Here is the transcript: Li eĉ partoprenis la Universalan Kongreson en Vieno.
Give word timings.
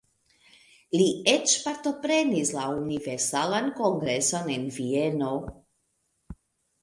Li 0.99 1.03
eĉ 1.33 1.51
partoprenis 1.65 2.53
la 2.59 2.63
Universalan 2.77 3.69
Kongreson 3.81 4.49
en 4.55 4.65
Vieno. 4.79 5.29